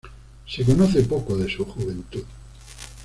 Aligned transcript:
Se 0.47 0.65
conoce 0.65 1.03
poco 1.03 1.37
de 1.37 1.47
su 1.47 1.63
juventud. 1.63 2.23